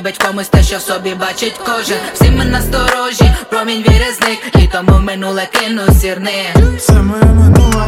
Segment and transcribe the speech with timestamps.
[0.00, 1.98] любить комусь те, що в собі бачить кожен.
[2.14, 6.54] Всі ми насторожі, промінь віри зник І тому минуле кину сірни.
[6.80, 7.86] Це моє минуле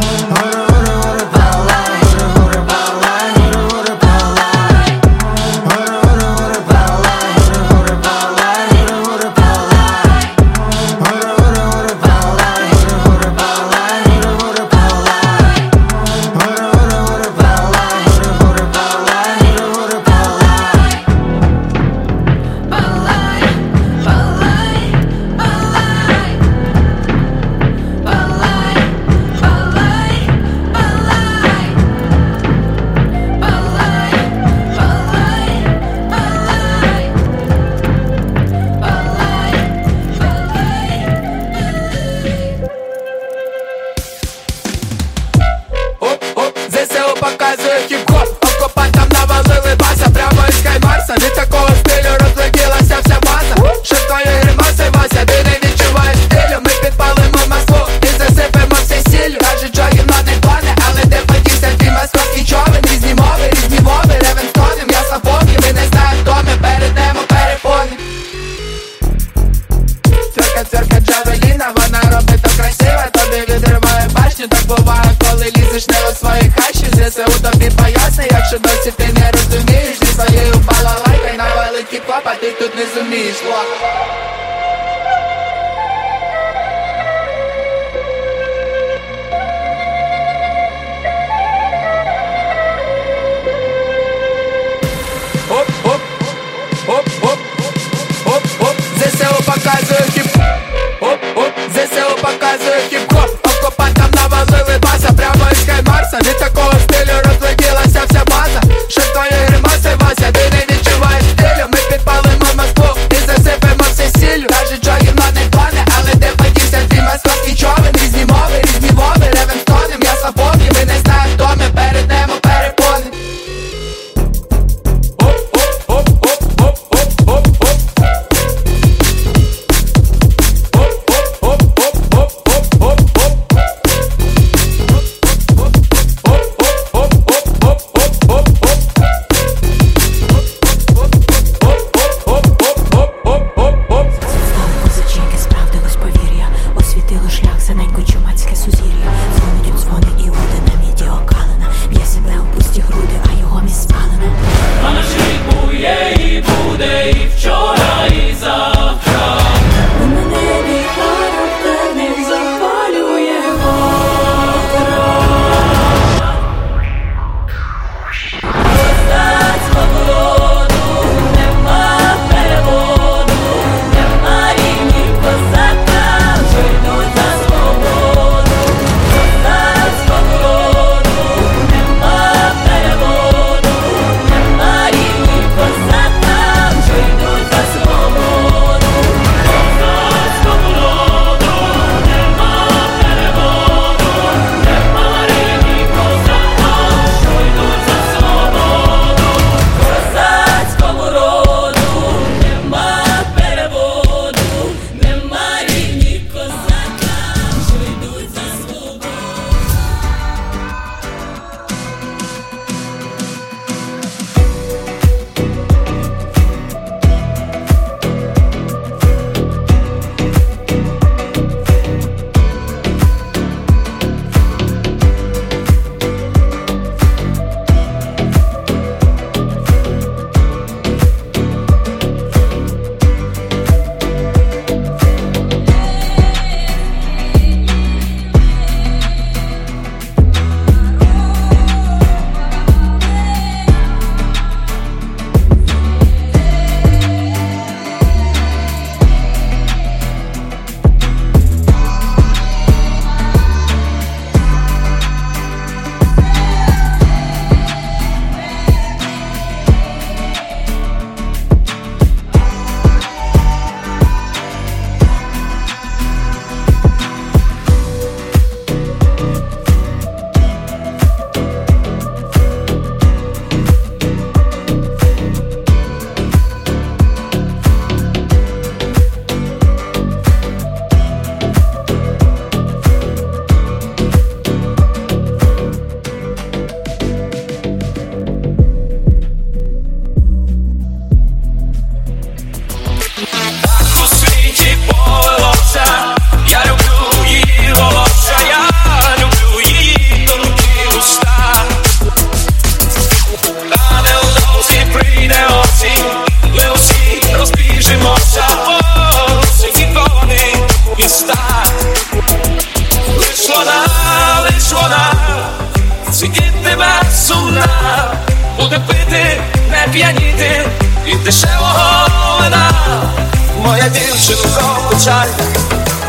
[323.93, 325.33] дівчинко печальна,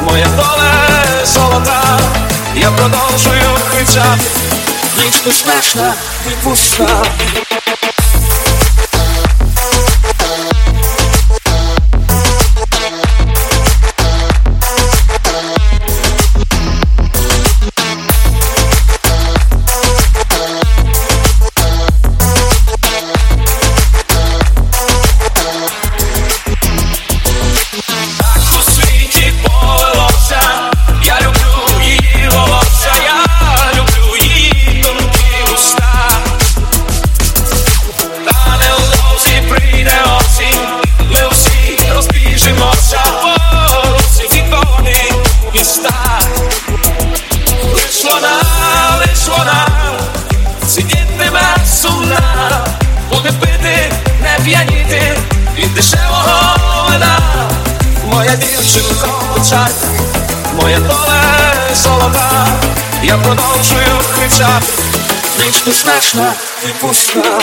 [0.02, 1.98] моя доля золота,
[2.56, 4.20] я продовжую кричати,
[4.98, 5.94] ніч безпечна
[6.26, 7.02] і пуста.
[63.14, 64.66] я продовжую кричати,
[65.44, 66.32] ніч не страшна
[66.64, 67.40] і пуста.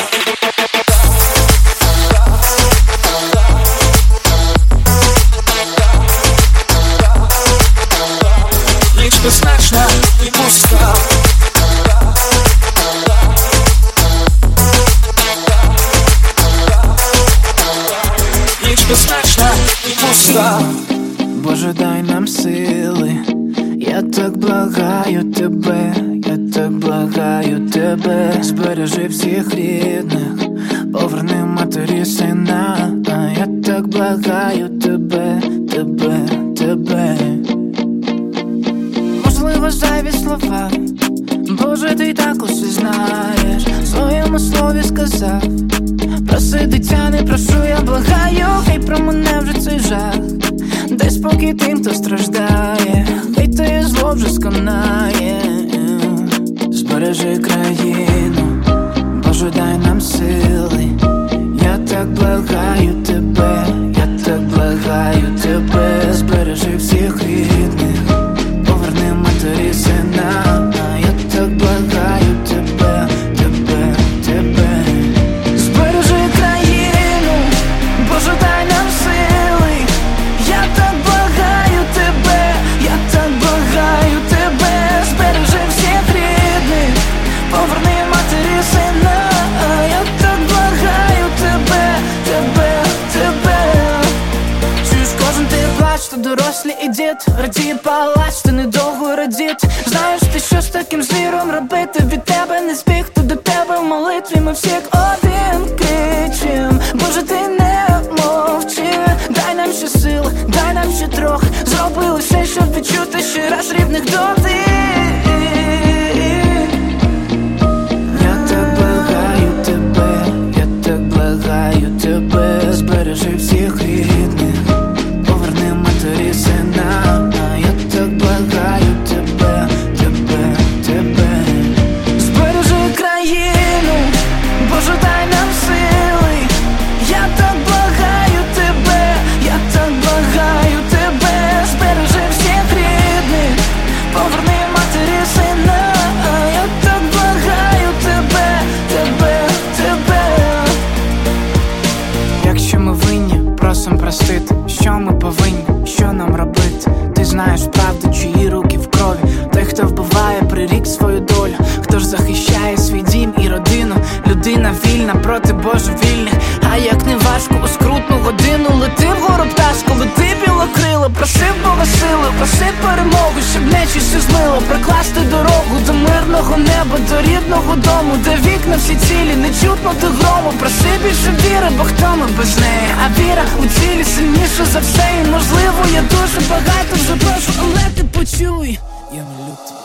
[181.78, 185.10] бо хто ми без неї, а віра у цілі сильніше за все.
[185.24, 188.80] І можливо, я дуже багато вже прошу, але ти почуй,
[189.14, 189.82] я малю тебе.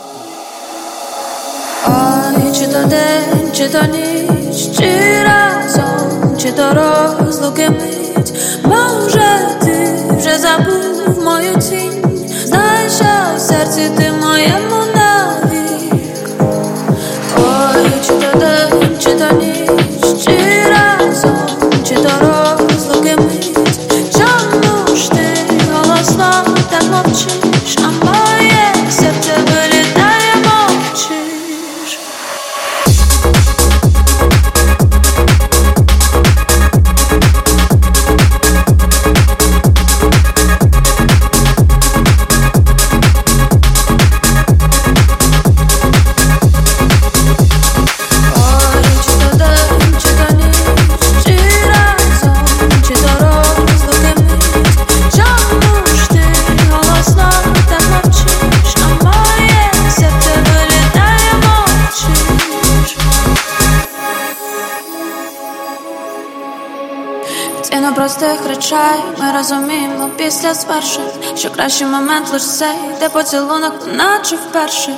[1.87, 9.95] Ой, чи то день, чи то ніч, чи разом, чи то розлуки мить, може ти
[10.17, 12.03] вже забув мою тінь,
[12.45, 16.29] Знай, що в серці ти моєму навік.
[17.37, 18.66] Ой, чи то день
[70.67, 74.91] звершень, що кращий момент лиш цей, де поцілунок, наче вперше.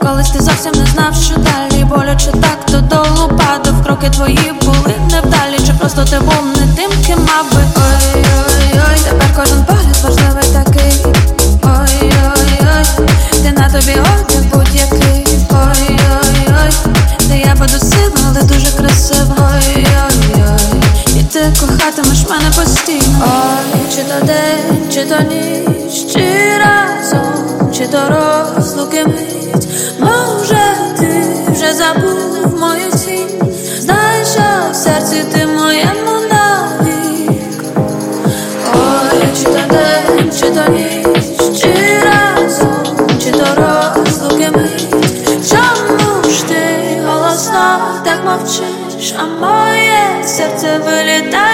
[0.00, 3.84] Колись ти зовсім не знав, що далі боляче так додолу падав.
[3.84, 9.28] Кроки твої були невдалі, чи просто ти був не тим, ким мав би Ой-ой-ой, тепер
[9.36, 11.04] кожен погляд важливий такий.
[11.62, 13.06] Ой-ой-ой,
[13.42, 15.26] ти на тобі одяг будь-який.
[15.50, 16.72] Ой-ой-ой,
[17.20, 19.36] де я буду сильно, але дуже красиво.
[19.38, 20.82] Ой-ой-ой,
[21.20, 23.24] і ти кохатимеш мене постійно.
[23.24, 24.61] Ой, чи то день,
[25.02, 29.68] чи то ніч, чи разом, чи то розлуки мить.
[29.98, 33.52] Може, ти вже забув мою тінь.
[33.78, 37.64] Знаєш, що в серці ти моєму навік.
[38.74, 44.94] Ой, чи то день, чи то ніч, чи разом, чи то розлуки мить.
[45.50, 46.56] Чому ж ти
[47.06, 51.51] голосно так мовчиш, а моє серце вилітає,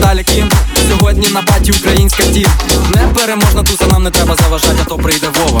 [0.00, 0.50] Арестович і Кім?
[0.88, 2.48] Сьогодні на паті українська тім
[2.94, 5.60] Непереможна туса, нам не треба заважати, а то прийде Вова.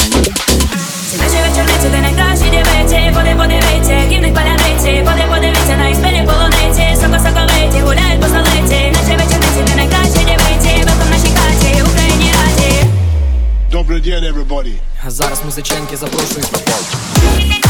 [1.18, 3.12] Наші вечорниці, де найкращі дівиці.
[3.14, 5.04] Поди подивіться, які в них паляниці.
[5.04, 8.92] Поди подивіться на іспилі полуниці Соко-соковиті, гуляють по столиці.
[8.94, 10.72] Наші вечорниці, де найкращі дівиці.
[10.76, 12.86] Велком в нашій хаті, Україні раді.
[13.72, 14.72] Добрый день, everybody.
[15.08, 16.52] Зараз музиченки запрошують.
[16.52, 17.69] на пол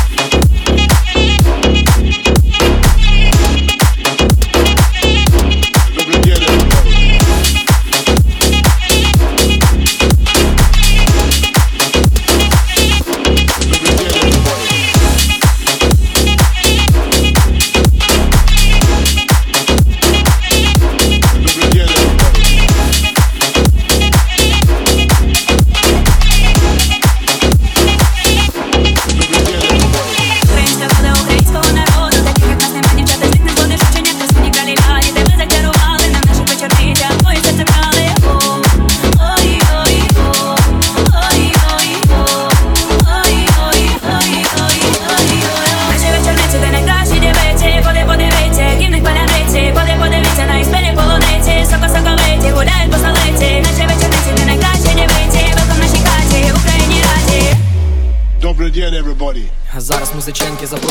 [60.21, 60.90] музыченки забросил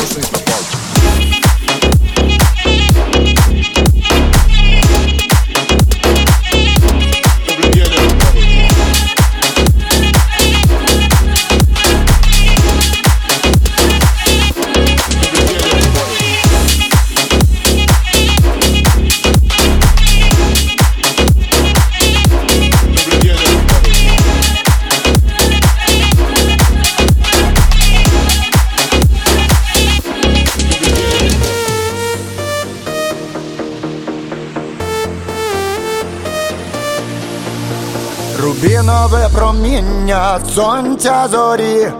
[39.70, 41.92] проміння сонця зорі,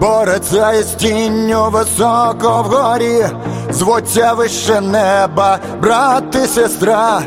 [0.00, 3.26] бореться із тінню високо вгорі,
[3.70, 7.22] звуться вище неба, брат і сестра,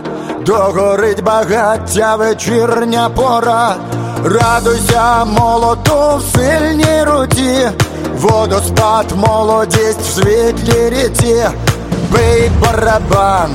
[0.45, 3.75] догорить багаття вечірня пора,
[4.23, 7.69] радуйся молоту в сильній руті,
[8.19, 11.45] водоспад, молодість в світлій ріці,
[12.11, 13.51] бий барабан,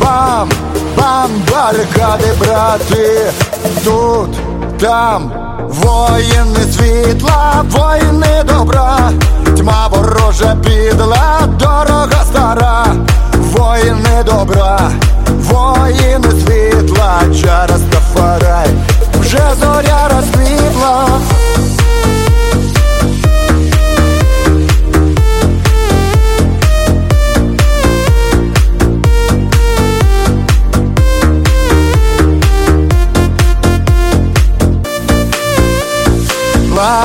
[0.00, 0.50] бам,
[0.96, 3.32] бам, барикади, брати,
[3.84, 4.30] тут,
[4.80, 5.47] там,
[5.82, 9.10] воїни світла, воїни добра,
[9.56, 12.86] тьма ворожа підла, дорога стара,
[13.34, 14.90] воїни добра,
[15.28, 18.68] воїни світла, через Тафарай,
[19.20, 21.08] вже зоря розквітла.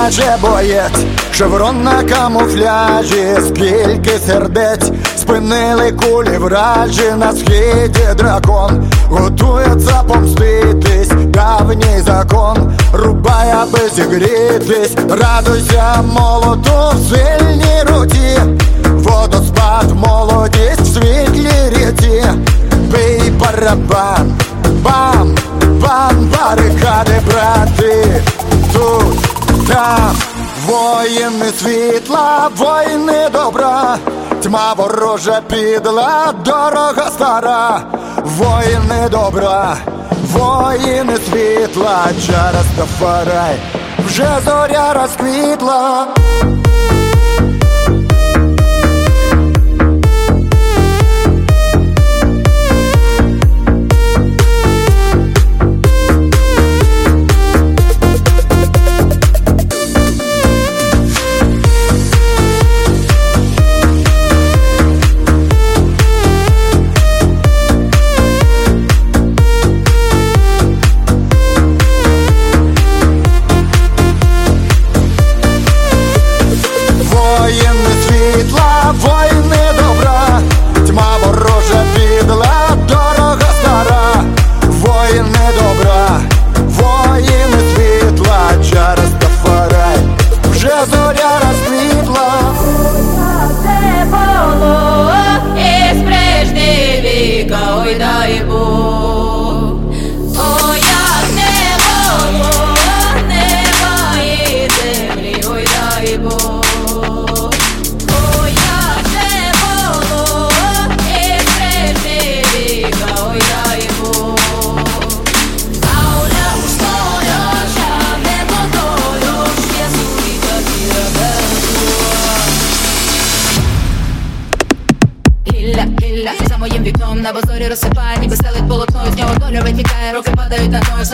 [0.04, 11.08] Наче боєць, шеврон на камуфляжі, скільки сердець, спинили кулі вражі на східі дракон, готується помститись,
[11.08, 18.40] давній закон, рубай, аби зігрітись, радуйся молоту в сильній руті,
[18.84, 22.24] водоспад, молодість в світлі ріці,
[22.92, 24.34] бий барабан,
[24.82, 25.36] бам,
[25.82, 28.22] бам, барикади, брати,
[28.74, 29.33] тут,
[29.68, 30.16] там,
[30.66, 33.98] воїни світла, воїни добра,
[34.44, 37.82] тьма ворожа підла, дорога стара,
[38.24, 39.78] воїни добра,
[40.32, 43.56] воїни світла, через Тафарай,
[44.06, 46.08] вже зоря розквітла.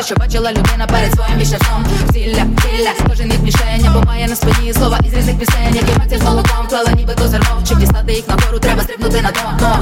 [0.09, 4.73] Що бачила людина перед своїм вічним Зілля, гілля, кожен їх мішень, або має на спині
[4.73, 8.27] слова із різних пісень, які мати з молоком, клала ніби то зерно, щоб дістати їх
[8.27, 9.79] нагору, треба стрибнути на дно.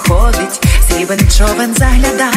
[0.00, 2.30] ходить, срібен човен загляда,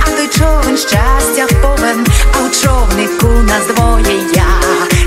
[0.00, 5.03] а той човен щастя повен, а у човнику нас двоє я.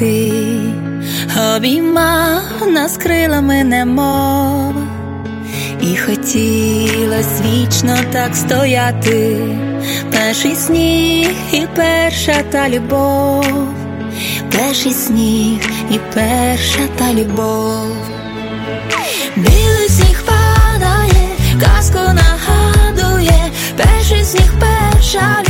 [0.00, 0.32] Лопати,
[1.56, 4.74] обіймав нас крилами немов,
[5.82, 9.38] і хотілось вічно так стояти,
[10.12, 13.68] перший сніг і перша та любов,
[14.52, 17.96] перший сніг і перша та любов.
[19.36, 21.28] Білий сніг падає,
[21.60, 25.49] казку нагадує, перший сніг, перша любов.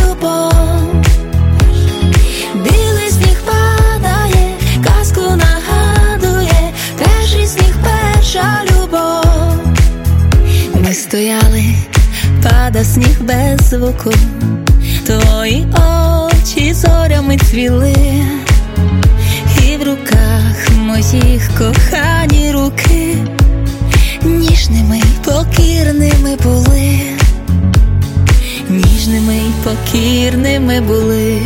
[12.72, 14.12] Падав сніг без звуку,
[15.06, 15.66] твої
[16.26, 17.94] очі зорями цвіли,
[19.66, 23.16] і в руках моїх кохані руки.
[24.22, 27.00] Ніжними покірними були,
[28.68, 31.40] ніжними й покірними були.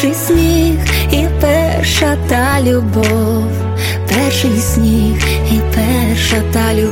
[0.00, 0.78] Перший сніг
[1.12, 3.50] і перша та любов,
[4.08, 6.87] перший сніг і перша та любов.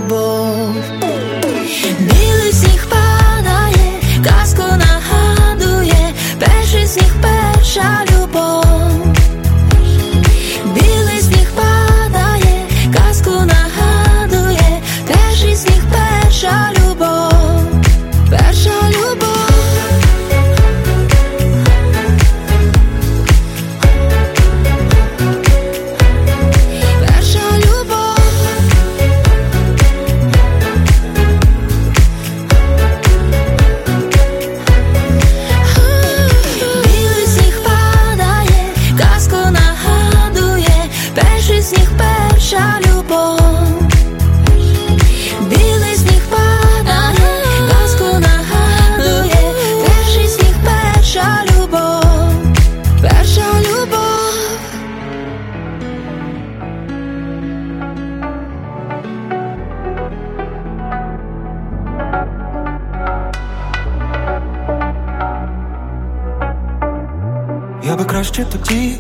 [67.99, 68.97] Би краще тоді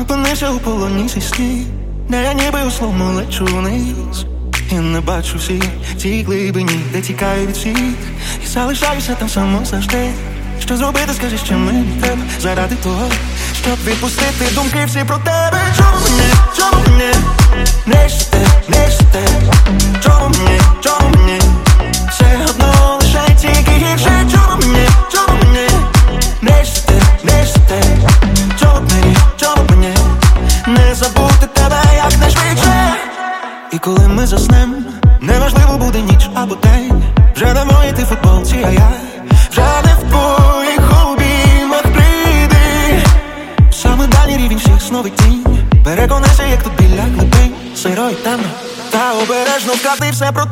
[0.00, 1.66] опинився у полоні зі слів,
[2.08, 4.26] де я ніби условно лечу вниз.
[4.70, 5.62] І не бачу всі
[5.96, 7.78] ці глибині, де тікаю від всіх,
[8.44, 10.10] і залишаюся там само завжди.
[10.60, 13.08] Що зробити, скажи, що мені треба заради того,
[13.62, 15.60] щоб відпустити думки всі про тебе.
[15.76, 17.12] Чому мені, чому мені
[17.86, 19.24] не щасти, не щасти?
[20.04, 21.40] Чому мені, чому мені
[22.10, 22.65] все одно
[49.86, 50.44] обережно вкати все про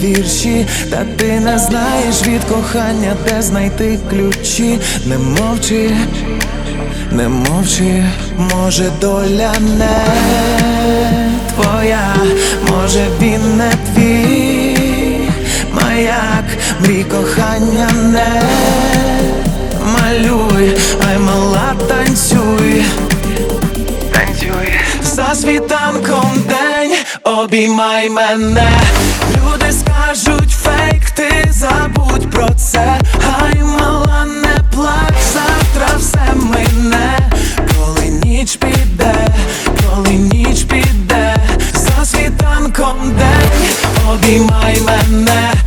[0.00, 5.90] вірші, та ти не знаєш від кохання, де знайти ключі, не мовчи,
[7.10, 8.04] не мовчи,
[8.38, 10.06] може, доля не
[11.54, 12.14] твоя,
[12.70, 15.28] може, він не твій,
[15.72, 16.44] маяк,
[16.80, 18.42] мрій кохання не
[19.86, 20.76] малюй,
[21.08, 22.84] ай мала танцюй.
[25.02, 28.70] За світанком день обіймай мене
[31.70, 37.18] забудь про це, хай мала не плач, завтра все мине,
[37.76, 39.28] коли ніч піде,
[39.66, 41.36] коли ніч піде,
[41.74, 43.68] за світанком день
[44.10, 45.65] обіймай мене.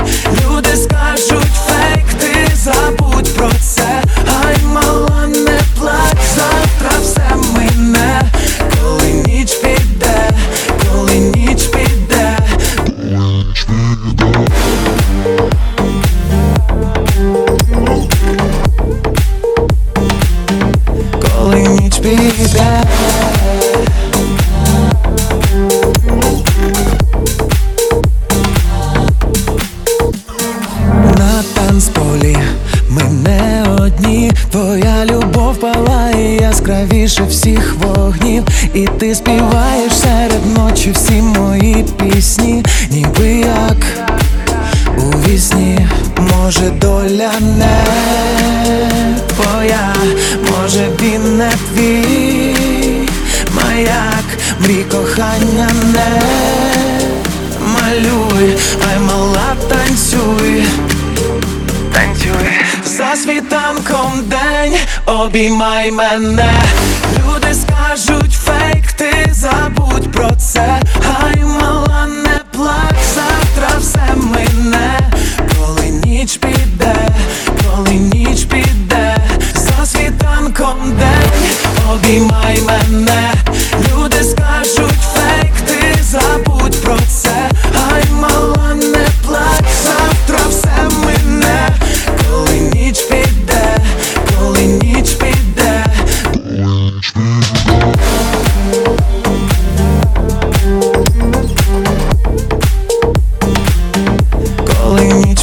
[65.19, 66.53] обіймай мене.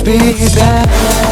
[0.07, 0.19] be
[0.55, 1.26] there.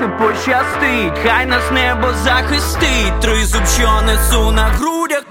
[0.00, 5.22] Нам, пощастить, хай нас небо захистить, тризуб, що несу на грудях.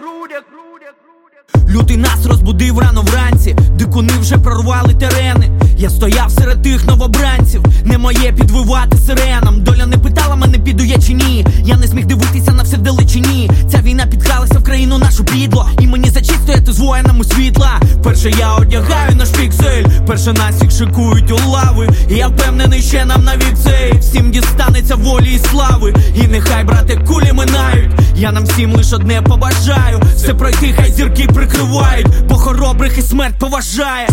[1.69, 5.51] Лютий нас розбудив рано вранці, дикуни вже прорвали терени.
[5.77, 9.63] Я стояв серед тих новобранців, не моє підвивати сиренам.
[9.63, 11.45] Доля не питала мене, піду я чи ні.
[11.63, 13.49] Я не зміг дивитися на все вдалечині.
[13.71, 15.69] Ця війна підкралася в країну нашу підло.
[15.79, 17.79] І мені за честь стояти з воїнами світла.
[18.05, 21.89] Перше я одягаю наш піксель, перше нас їх шикують у лави.
[22.09, 25.93] Я впевнений, ще нам навік цей всім дістанеться волі і слави.
[26.15, 27.91] І нехай, брате, кулі минають.
[28.15, 30.01] Я нам всім лиш одне побажаю.
[30.15, 34.09] Все пройти, хай зірки прикривають, бо хоробрих і смерть поважає.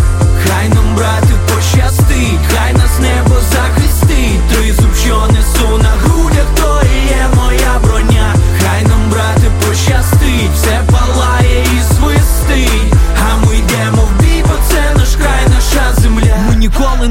[0.46, 4.40] Хай нам, брати, пощастить, хай нас небо захистить.
[4.52, 8.34] Тризуб, що несу на грудях, то і є моя броня.
[8.62, 11.31] Хай нам, брати, пощастить, все палає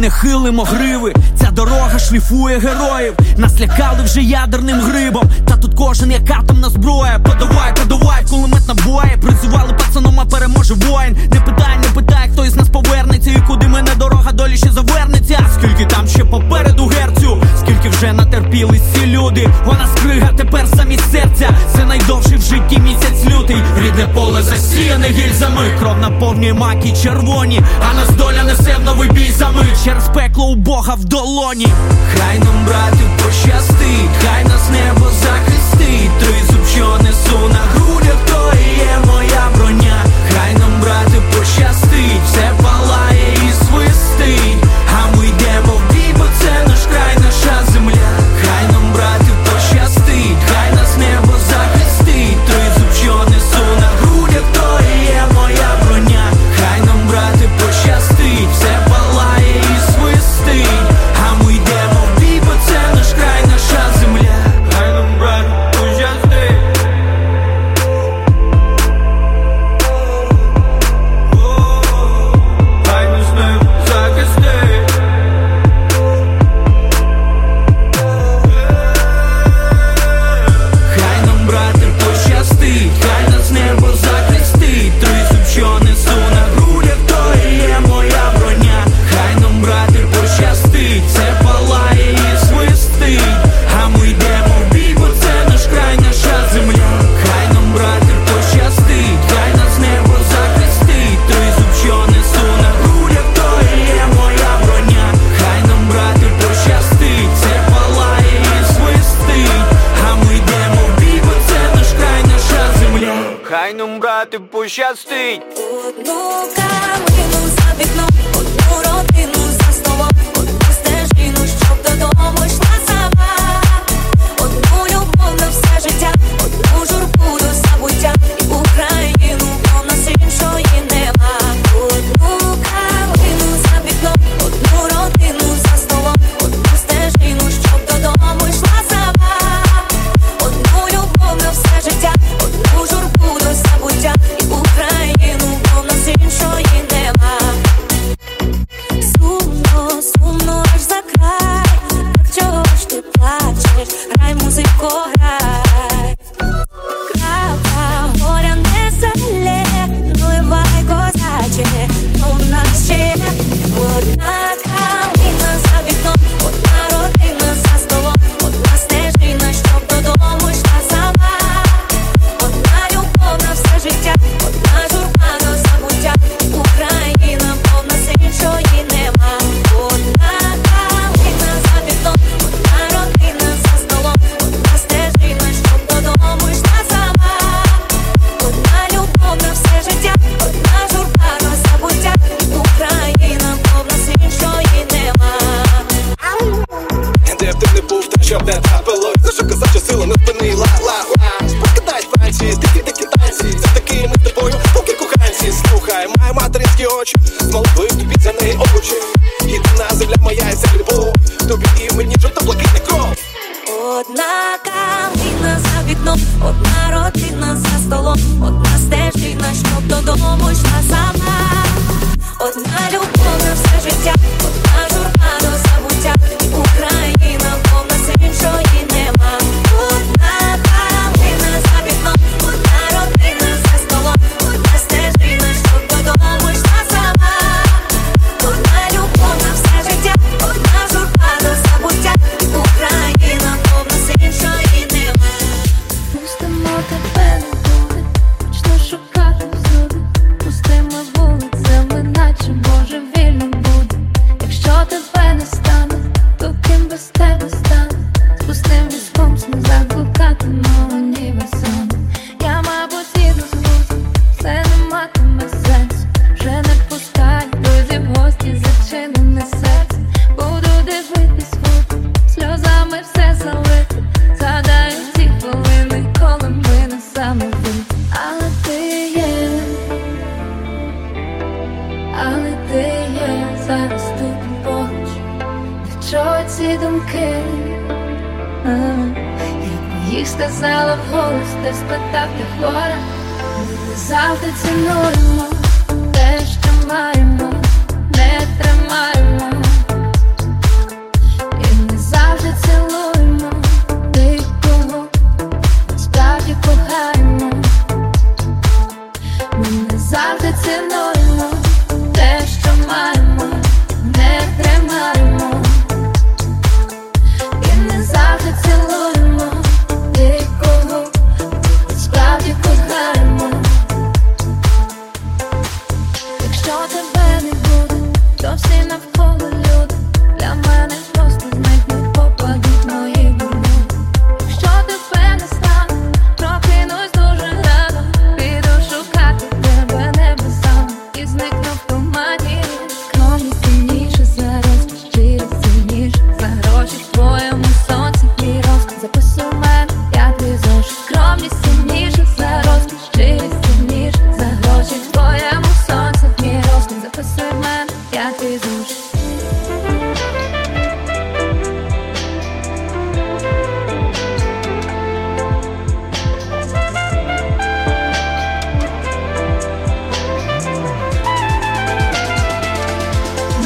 [0.01, 1.13] не хилимо гриви.
[1.51, 3.13] Дорога шліфує героїв.
[3.37, 5.23] Нас лякали вже ядерним грибом.
[5.47, 7.19] Та тут кожен як атомна зброя.
[7.19, 9.17] Подавай, подавай, кулемет набоє.
[9.21, 11.17] Призивали пацаном, а переможе воїн.
[11.33, 13.29] Не питай, не питай, хто із нас повернеться.
[13.29, 15.39] І куди мене дорога долі ще завернеться.
[15.59, 19.49] Скільки там ще попереду герцю, скільки вже натерпілись ці люди.
[19.65, 21.49] Вона скрига тепер замість серця.
[21.75, 23.57] Це найдовший в житті місяць лютий.
[23.83, 25.65] Рідне поле засіяне гільзами.
[25.79, 27.61] Кров наповнює маки червоні.
[27.91, 29.83] А нас доля несе в новий бій за мить.
[29.85, 31.40] Через пекло у Бога в долоні.
[31.41, 36.11] Хай нам, брати, пощастить, хай нас небо захистить.
[36.19, 40.05] Тризуб, що несу на грудях, то і є моя броня.
[40.33, 42.50] Хай нам, брати, пощастить, все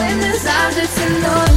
[0.05, 1.54] Ми не завжди цінуємо те,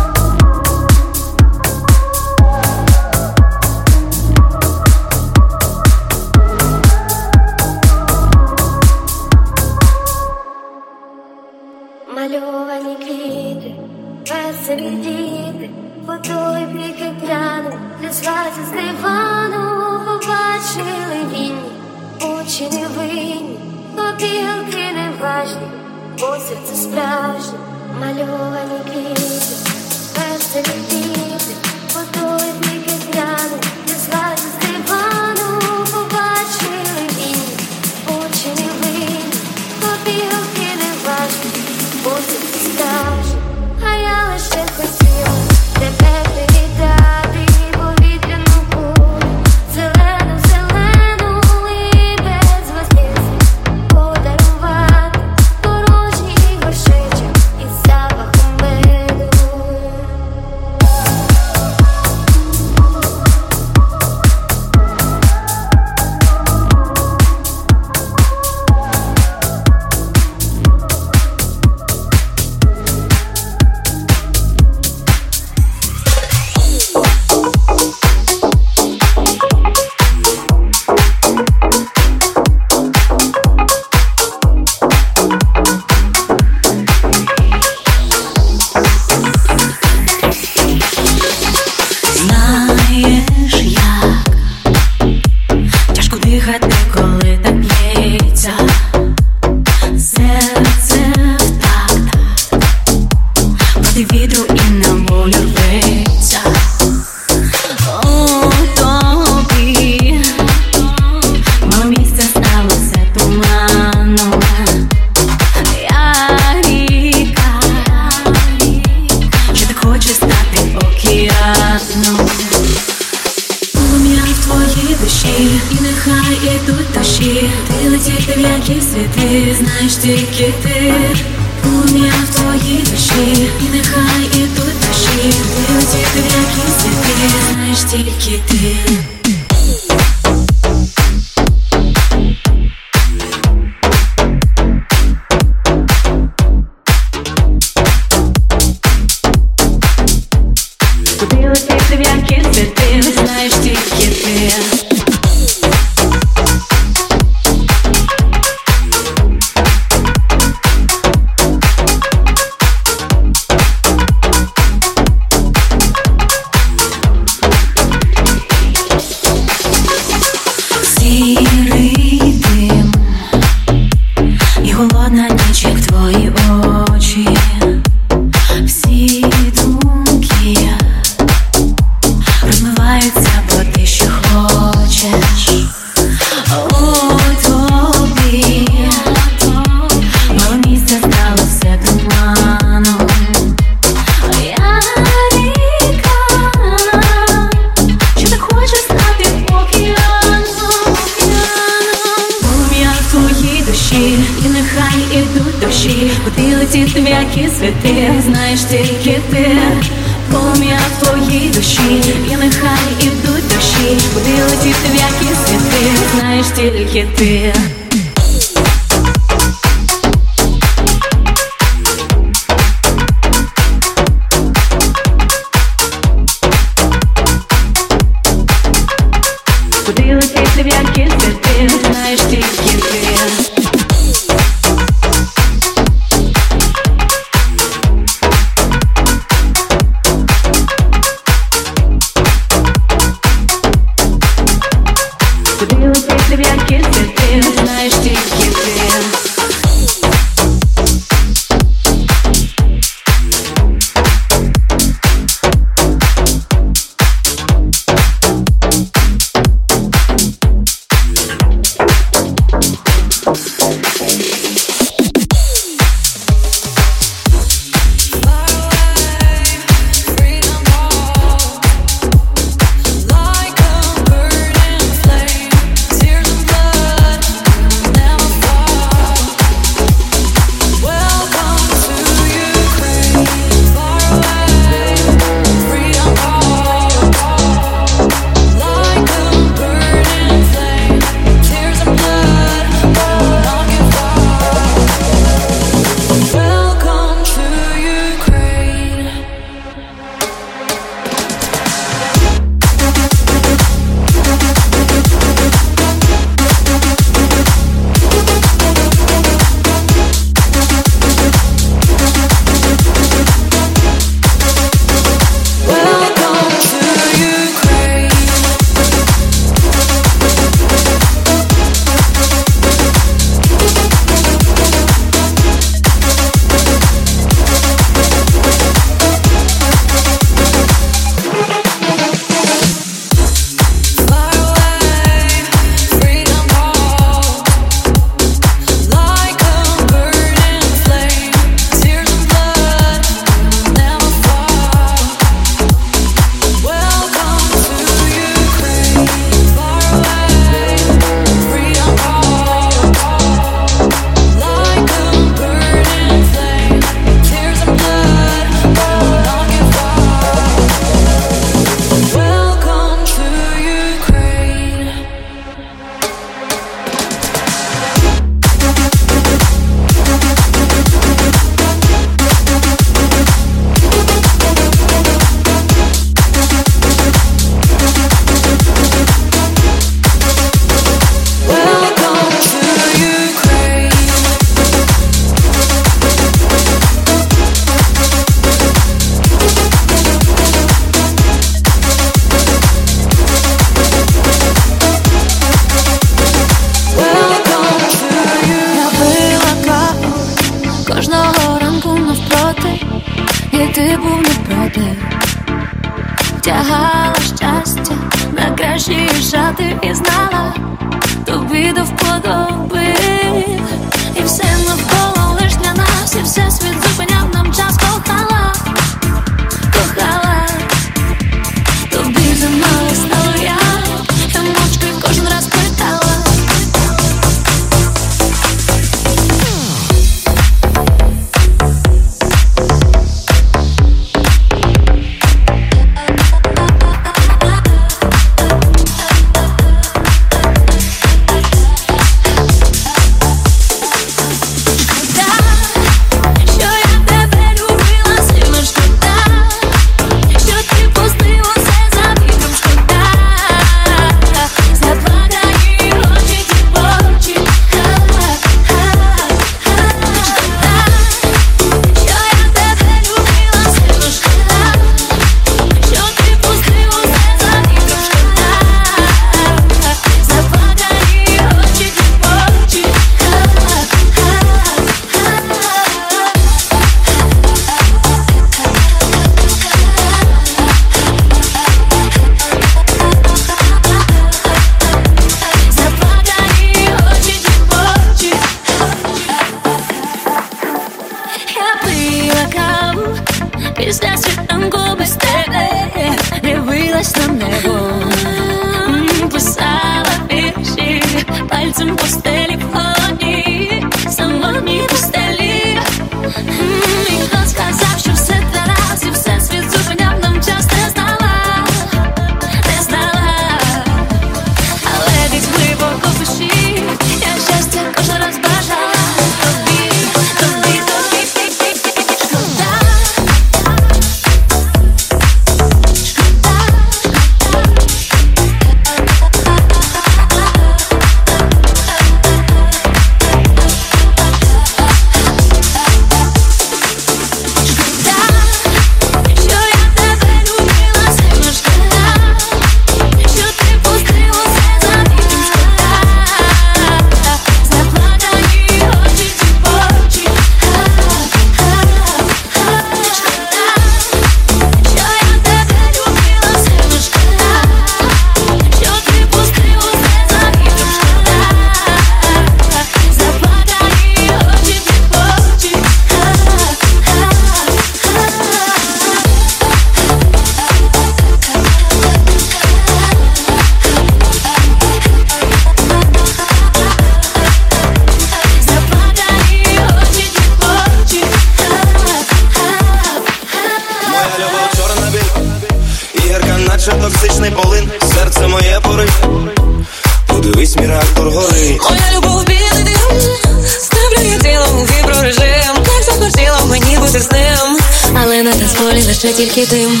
[599.42, 600.00] тільки дим.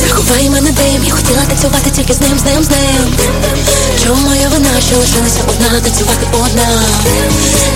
[0.00, 1.04] Заховай мене дим.
[1.04, 3.14] Я хотіла танцювати тільки з ним, з ним, з ним.
[4.04, 6.82] Чому моя вина, що лишилася одна Танцювати одна?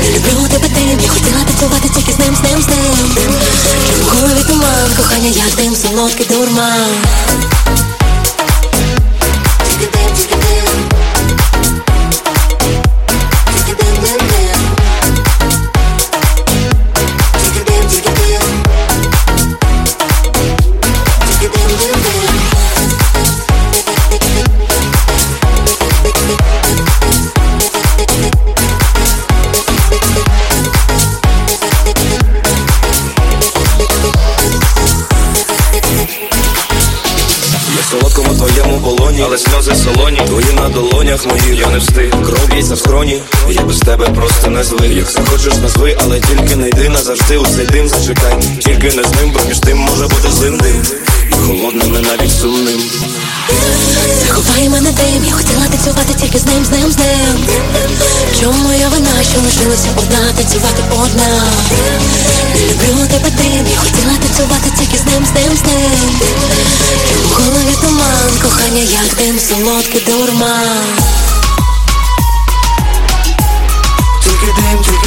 [0.03, 1.01] Не люблю тебе дим.
[1.01, 3.17] Я хотіла танцювати тільки з ним, з ним, з ним.
[3.89, 6.91] Чому голові туман Кохання як дим, солодкий дурман
[39.17, 42.11] твоєму але сльози солоні Твої на долонях моїх я не встиг.
[42.11, 46.57] Кров б'ється в скроні, я без тебе просто не злив Як захочеш назви, але тільки
[46.57, 47.89] не йди назавжди у дим.
[47.89, 48.35] Зачекай.
[48.61, 50.83] Тільки не з ним, бо між тим може бути злим дим.
[51.31, 52.81] І холодним, і навіть сумним
[54.21, 57.47] Заховай мене дим, я хотіла танцювати тільки з ним, з ним, з ним.
[58.41, 61.43] Чому моя вина, що лишилася одна, танцювати одна?
[62.55, 66.21] Не люблю тебе дим, я хотіла танцювати тільки з ним, з ним, з ним.
[67.11, 70.97] Чому голові туман, кохання як дим, солодкий дурман?
[74.23, 75.06] Тільки дим, тільки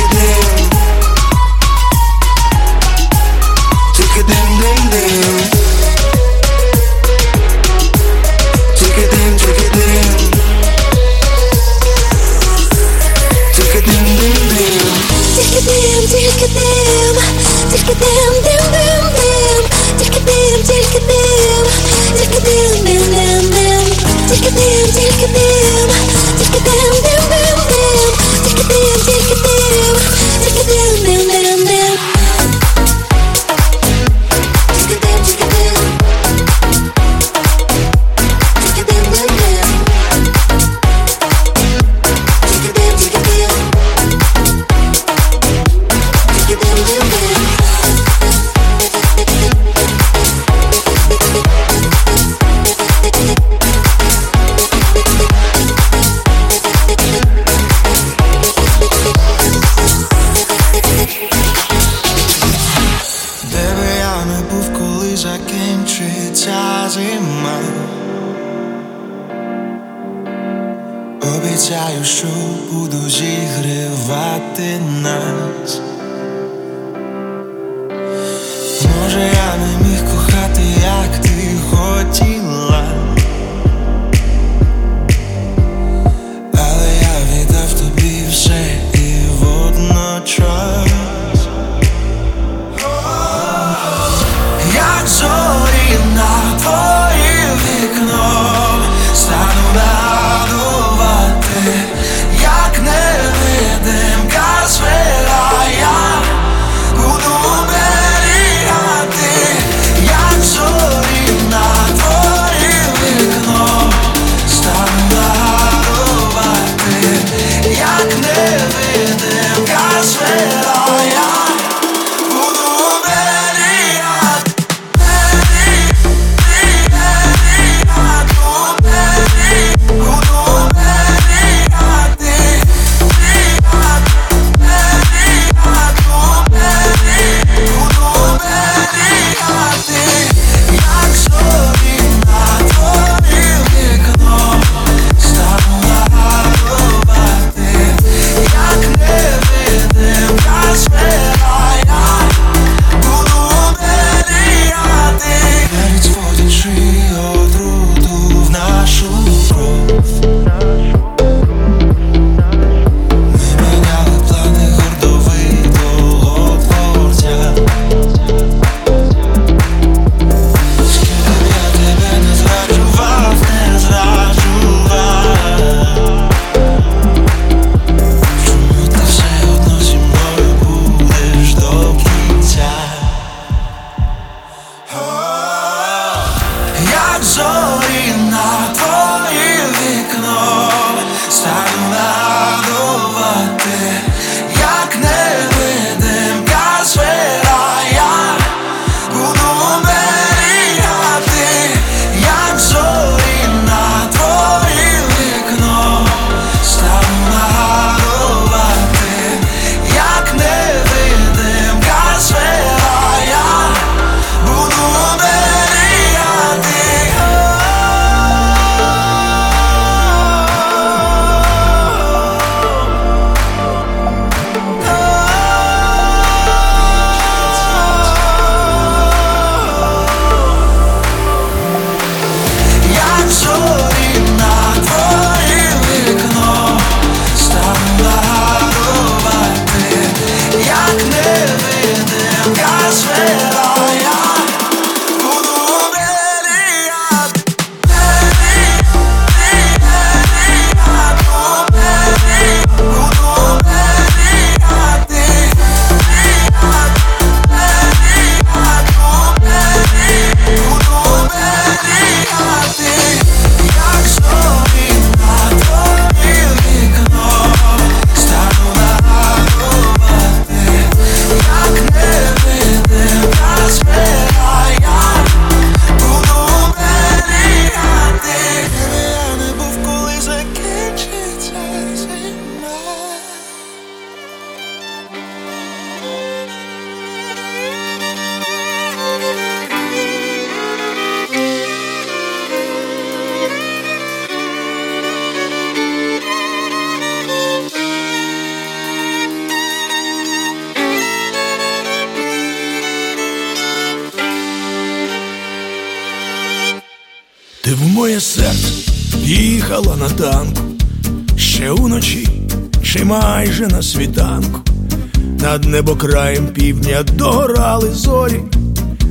[315.79, 318.41] Над небокраєм півдня догорали зорі.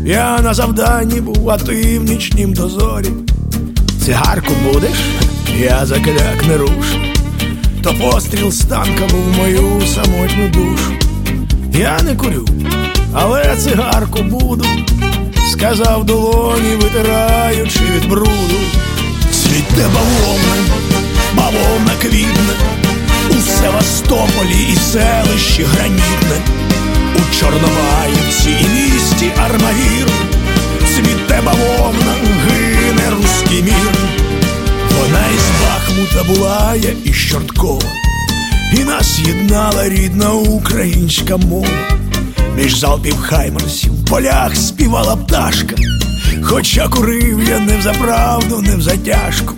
[0.05, 3.09] Я на завданні був, а ти в нічнім дозорі.
[4.05, 4.99] Цигарку будеш,
[5.59, 6.99] я закляк не рушу.
[7.83, 10.93] То постріл з танка був мою самотню душу.
[11.73, 12.47] Я не курю,
[13.13, 14.65] але цигарку буду,
[15.53, 18.59] сказав долоні, витираючи від бруду.
[19.33, 20.57] Цвіте бавовна,
[21.35, 22.55] бавовна квітне,
[23.31, 26.58] у Севастополі і селищі гранітне,
[27.19, 30.09] у Чорнобаївці і місті Армавір,
[30.87, 32.15] цвіте бавовна,
[32.47, 33.93] гине руський мір.
[34.99, 37.91] Вона із Бахмута була я із Чорткова,
[38.73, 41.99] і нас єднала рідна українська мова.
[42.57, 45.77] Між залпів хаймерсів в полях співала пташка,
[46.43, 49.55] хоча курив я не заправду, не в затяжку.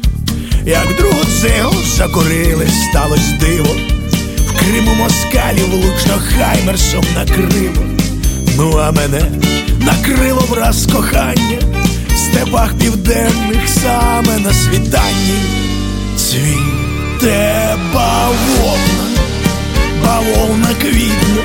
[0.66, 3.99] Як другу цигу закурили, сталось диво.
[4.70, 7.84] В Криму москалів влучно хаймерсом накрило.
[8.56, 9.22] Ну а мене
[9.80, 11.58] накрило враз кохання
[12.14, 15.38] в степах південних саме на світанні.
[16.16, 19.04] Цвіте бавовна,
[20.04, 21.42] бавовна квітне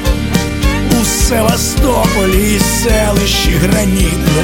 [1.01, 4.43] у Севастополі і селищі гранітне,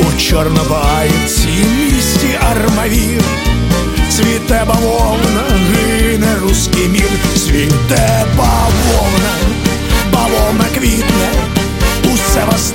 [0.00, 3.22] у Чорнобаївці місті Армавір,
[4.10, 7.10] цвіте бавовна, гине руський мір,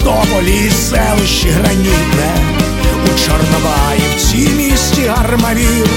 [0.08, 2.36] Севастополі і селищі гранітне,
[3.06, 5.88] у Чорнобаївці місті Армавір,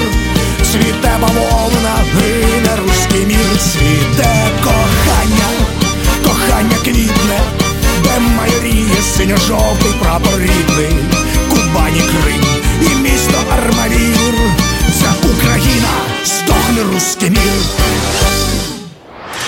[0.71, 5.49] цвіте бавовна, гине руський мір, цвіте кохання
[6.23, 7.39] кохання квітне,
[8.03, 10.95] де майоріє синьо-жовтий прапор рідний,
[11.49, 12.43] Кубані Крим
[12.81, 14.35] і місто Армавір.
[14.99, 15.93] Це Україна,
[16.25, 17.61] здохне руський мір.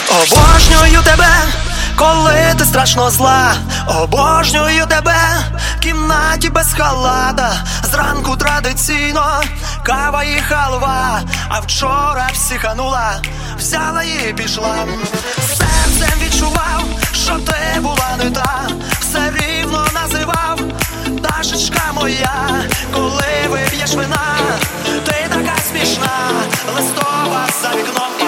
[0.09, 1.62] Обожнюю тебе,
[1.95, 3.53] коли ти страшно зла.
[3.87, 5.15] Обожнюю тебе
[5.77, 7.55] в кімнаті без халата.
[7.83, 9.41] Зранку традиційно
[9.85, 11.21] кава і халва.
[11.49, 13.21] А вчора психанула,
[13.57, 14.75] взяла і пішла.
[15.47, 16.83] Серцем відчував,
[17.13, 18.67] що ти була не та,
[18.99, 20.59] все рівно називав.
[21.07, 22.63] Дашечка моя,
[22.93, 24.37] коли вип'єш вина,
[25.05, 26.29] ти така смішна,
[26.75, 28.22] листова за вікном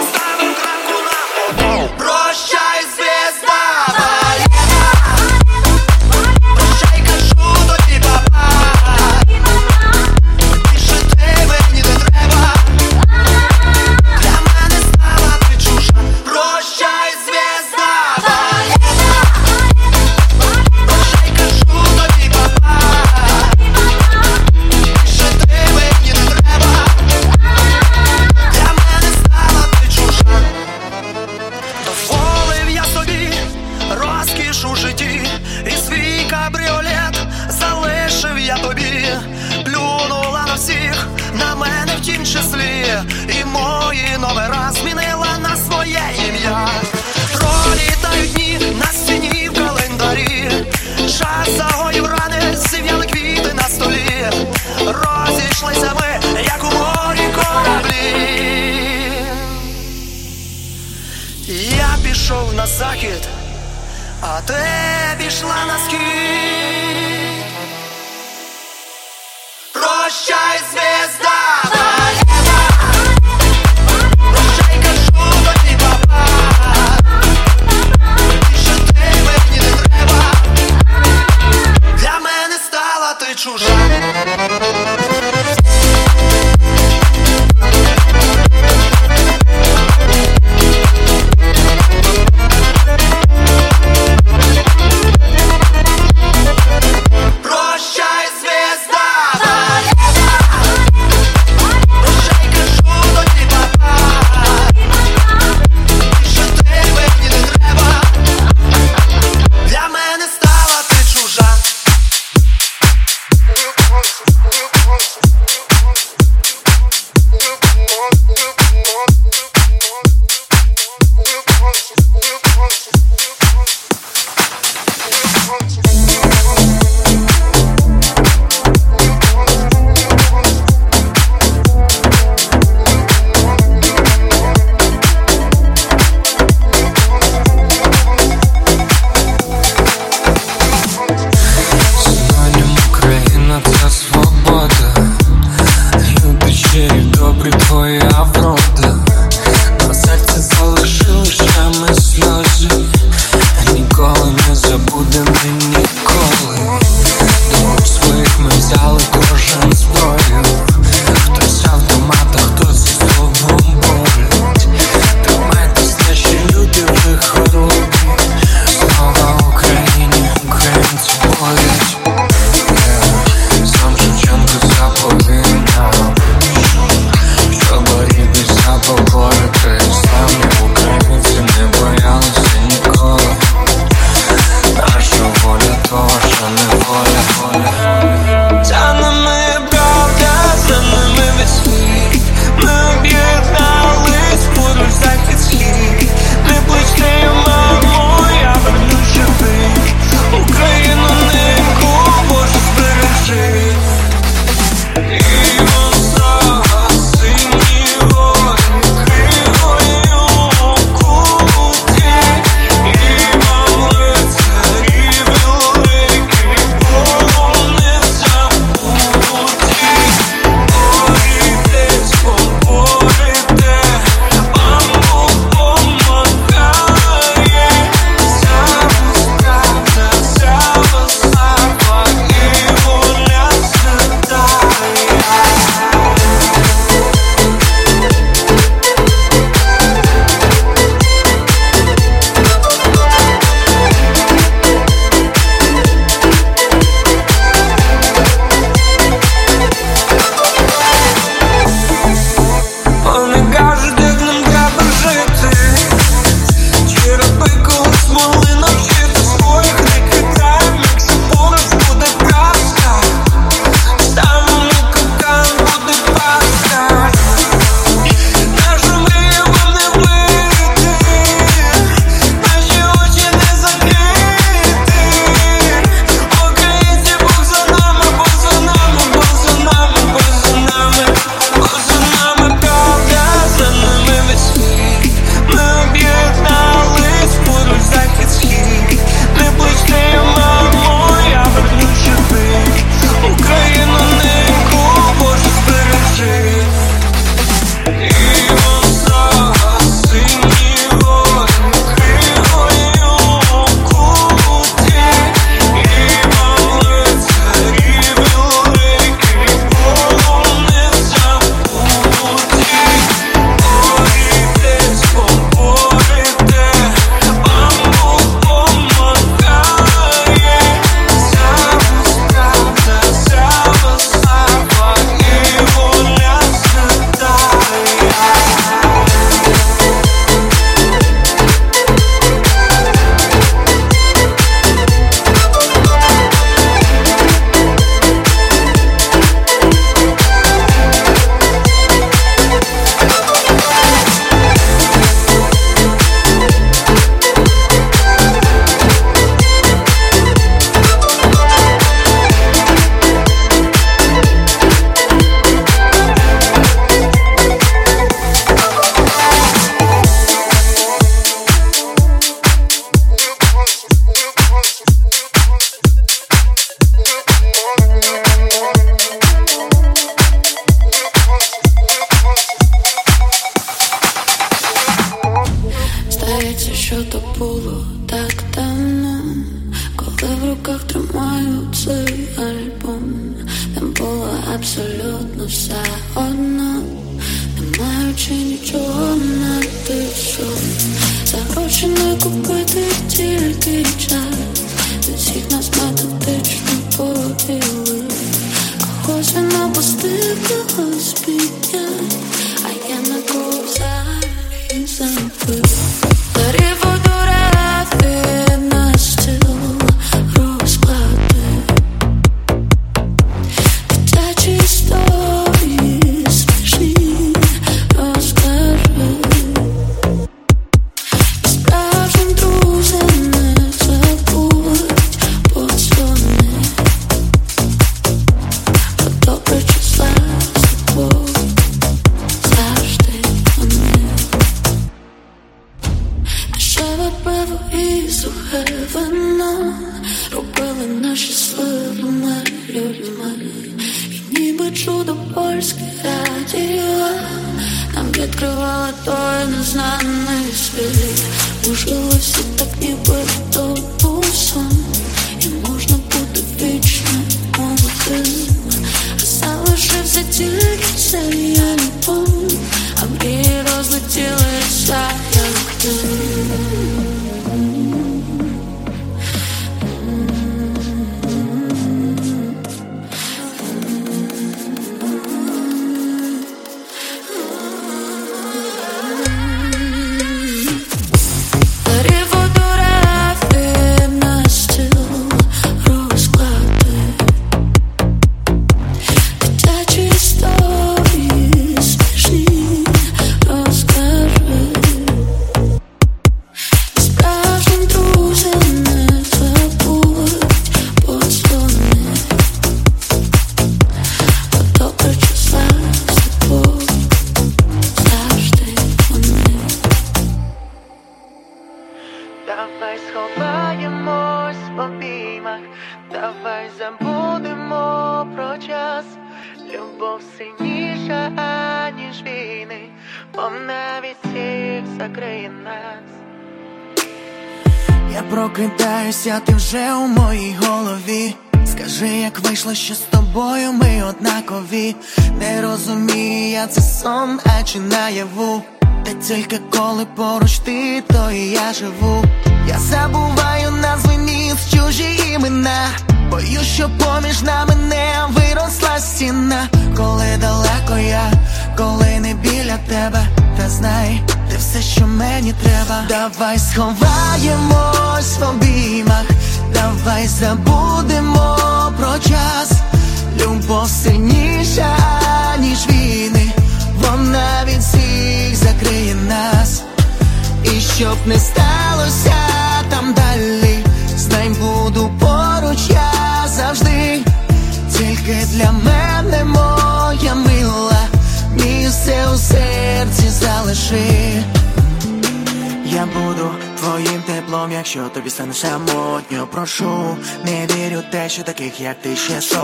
[591.96, 592.55] that they share.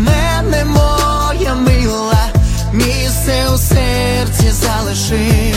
[0.00, 2.24] мене, моя мила,
[2.72, 5.54] місце у серці залиши.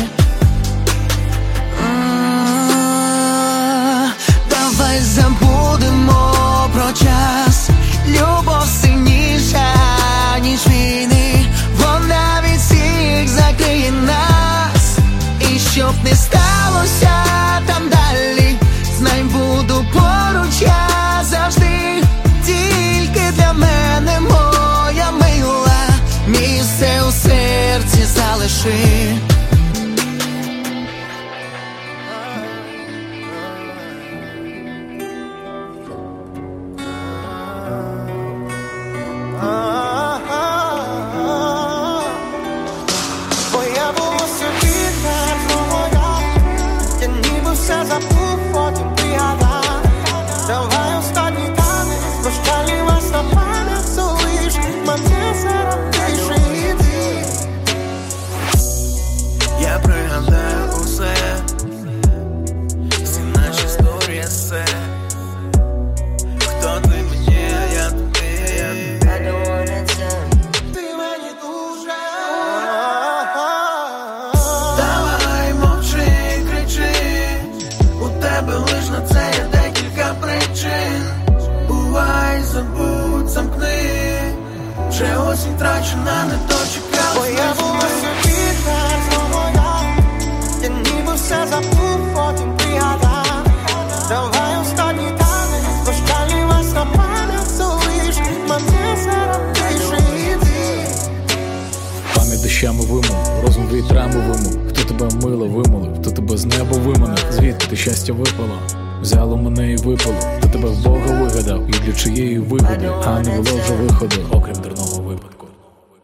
[106.63, 108.59] Тебе з виманив, звідки ти щастя випало?
[109.01, 113.29] Взяло мене і випало, хто тебе в Бога вигадав, і для чиєї вигоди, а не
[113.29, 115.47] було вже виходу, окрім дурного випадку.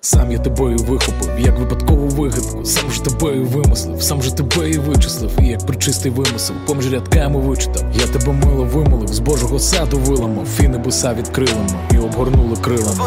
[0.02, 4.70] Сам я тобою вихопив, як випадкову вигадку, сам же тебе і вимислив, сам же тебе
[4.70, 7.84] і вичислив, і як причистий вимисел, поміж рядками вичитав.
[7.94, 13.04] Я тебе мило вимолив, з Божого саду виламав, і небеса відкрили ми, і обгорнули крилами.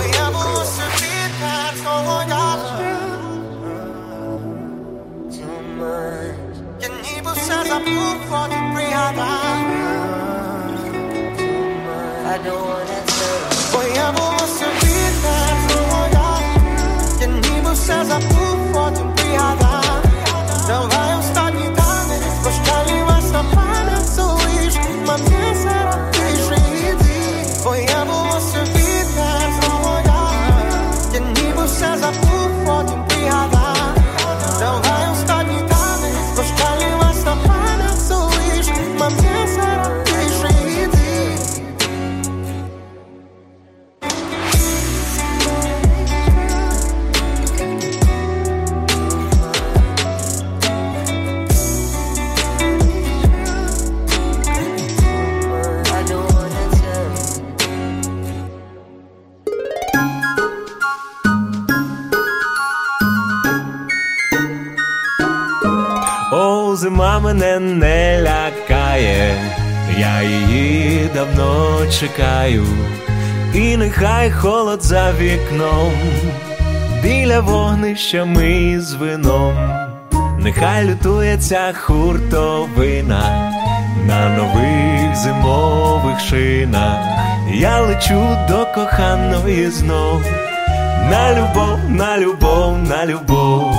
[74.27, 75.93] І холод за вікном,
[77.03, 79.55] біля вогнища ми з вином,
[80.39, 83.53] нехай лютується хуртовина
[84.07, 86.99] на нових зимових шинах.
[87.55, 90.23] Я лечу до коханої знов,
[91.11, 93.75] на любов, на любов, на любов.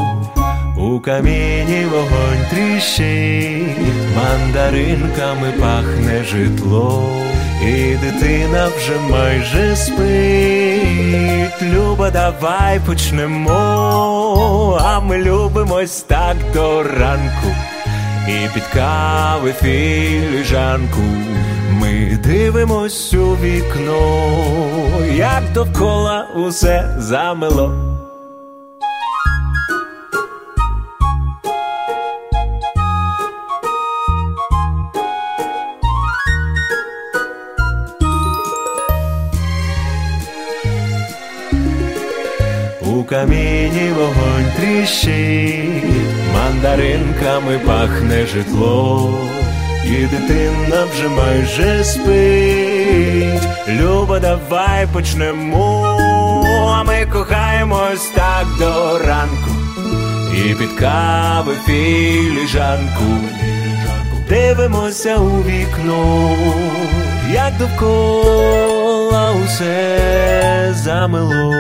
[0.78, 3.78] У каміні вогонь тріщить,
[4.18, 7.04] мандаринками пахне житло,
[7.62, 11.62] і дитина вже майже спить.
[11.62, 17.48] Люба, давай почнемо, а ми любимось так до ранку.
[18.28, 21.02] І під кави філіжанку
[21.72, 24.30] ми дивимось у вікно,
[25.16, 27.93] як довкола усе замело.
[43.14, 45.84] Каміні вогонь тріщить,
[46.34, 49.14] мандаринками пахне житло,
[49.86, 53.48] і дитина вже майже спить.
[53.68, 55.98] Люба, давай почнемо,
[56.70, 59.52] а ми кохаємось так до ранку,
[60.36, 63.18] і під кави філіжанку
[64.30, 66.36] дивимося у вікно,
[67.34, 71.54] як довкола усе замело.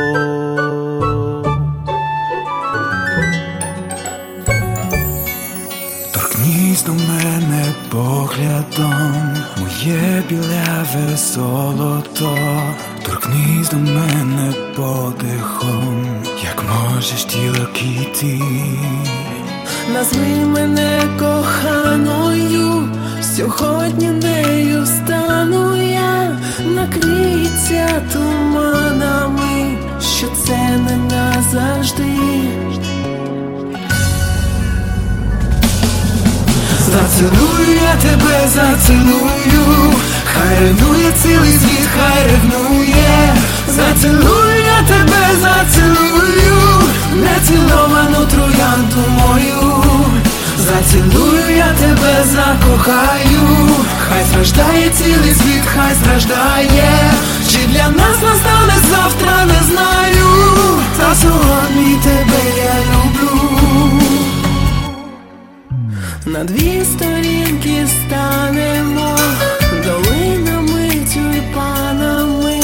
[7.93, 12.37] Поглядом, моє біляве золото,
[13.05, 16.05] торкнись до мене подихом,
[16.43, 18.41] як можеш тіло кіти.
[19.93, 22.89] Назви мене коханою,
[23.21, 26.39] сьогодні нею стану я,
[26.75, 32.13] накриться туманами, що це не назавжди.
[36.93, 39.93] Зацілую я тебе, зацілую,
[40.33, 43.35] хай ревнує цілий світ, хай ревнує,
[43.67, 46.59] зацілую я тебе, зацілую,
[47.13, 49.83] неціловану троянду мою,
[50.57, 53.69] Зацілую я тебе, закохаю,
[54.09, 57.13] хай страждає цілий світ, хай страждає.
[57.49, 60.27] Чи для нас настане завтра, не знаю.
[60.97, 63.23] Та сьогодні тебе я люблю.
[66.25, 69.17] На дві сторінки станемо
[69.85, 72.61] долинами, тюльпанами,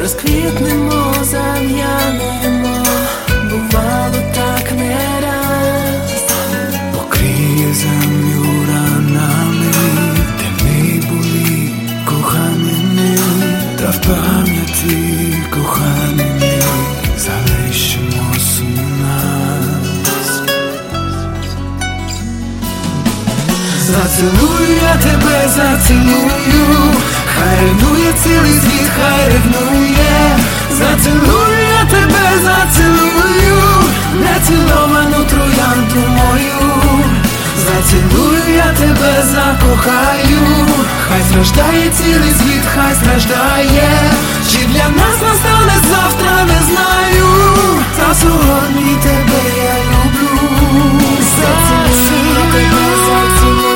[0.00, 2.84] розквітнемо, зав'янемо,
[3.50, 5.11] бувало так не
[24.12, 26.94] Зацілую я тебе, зацілую,
[27.34, 30.38] хай ревнує цілий світ, хай ревнує,
[30.70, 33.62] зацілую я тебе, зацілую,
[34.14, 37.04] неціловану троянду мою,
[37.64, 40.66] зацілую я тебе, закохаю,
[41.08, 43.90] хай страждає цілий світ, хай страждає,
[44.50, 47.28] чи для нас настане завтра, не знаю,
[47.96, 50.50] та сьогодні тебе я люблю.
[51.36, 52.32] Зацілую
[53.06, 53.71] зацілую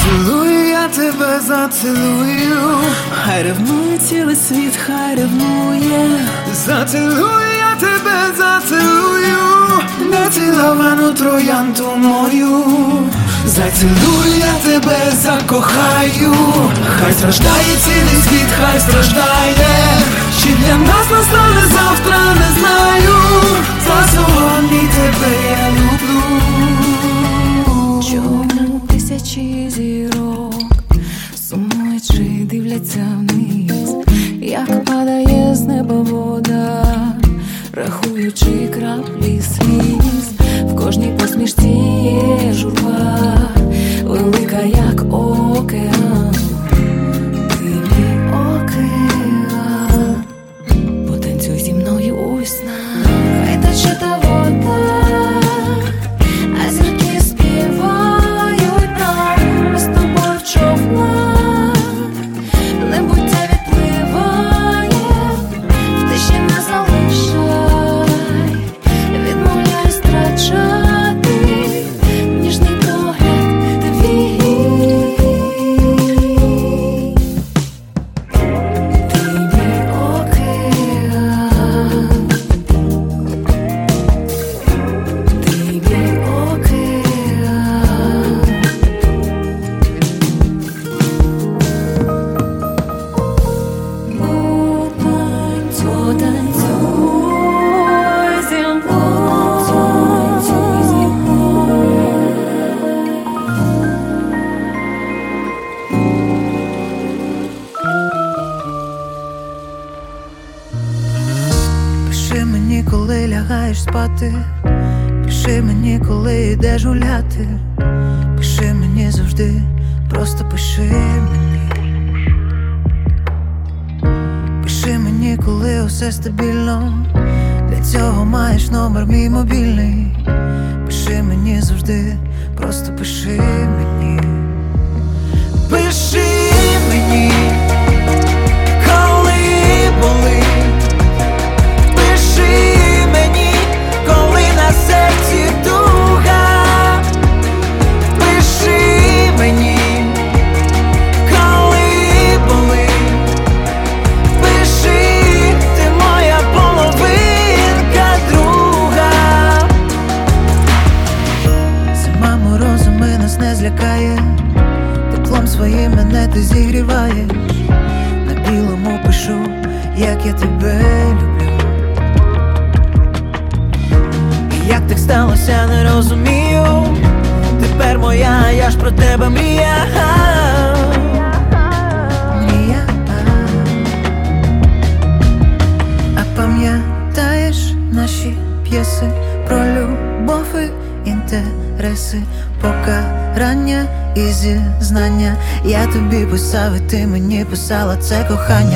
[0.00, 2.78] Зацілую я тебе, зацілую,
[3.24, 6.20] хай ревнує цілий світ, хай ревнує.
[6.66, 9.36] Зацілую я тебе, зацілую,
[10.00, 12.64] неціловану троянду мою.
[13.46, 16.34] Зацілую я тебе, закохаю,
[17.00, 19.56] хай страждає цілий світ, хай страждає.
[20.42, 23.16] Чи для нас настане завтра, не знаю.
[23.86, 25.79] За сьогодні тебе я люблю.
[38.29, 40.28] рахуючи краплі сліз,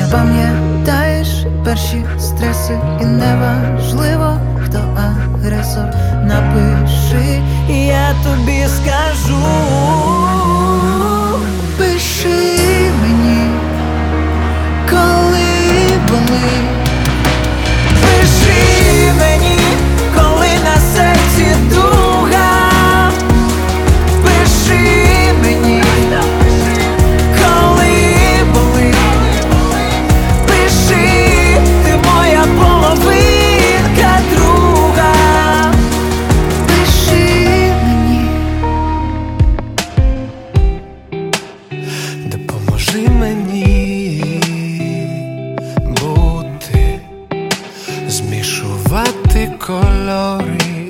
[0.07, 0.64] po mnie.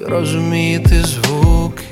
[0.08, 1.84] розуміти звуки,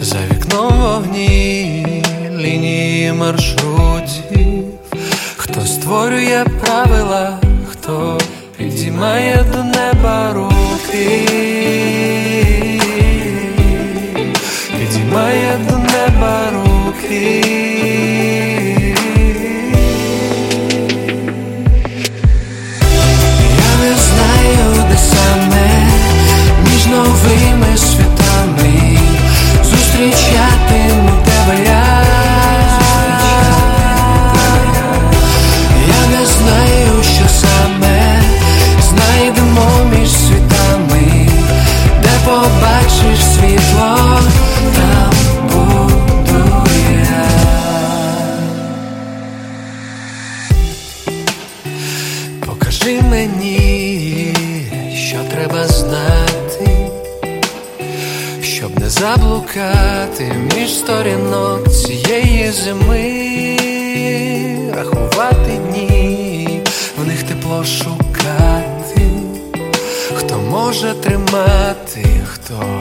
[0.00, 2.02] за вікном вогні,
[2.36, 4.64] лінії маршрутів,
[5.36, 7.38] хто створює правила,
[7.70, 8.18] хто
[8.56, 9.73] підіймає до них.
[59.14, 63.56] заблукати між сторінок цієї зими,
[64.74, 66.60] рахувати дні,
[66.98, 69.10] в них тепло шукати,
[70.14, 72.80] хто може тримати, хто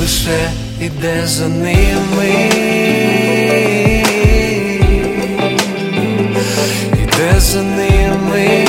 [0.00, 0.50] лише
[0.80, 2.50] іде за ними,
[7.02, 8.65] іде за ними.